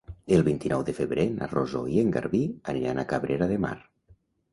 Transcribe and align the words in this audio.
El 0.35 0.43
vint-i-nou 0.45 0.85
de 0.85 0.95
febrer 0.99 1.25
na 1.33 1.49
Rosó 1.51 1.81
i 1.97 1.99
en 2.03 2.09
Garbí 2.15 2.39
aniran 2.73 3.03
a 3.03 3.05
Cabrera 3.13 3.51
de 3.53 3.61
Mar. 3.67 3.75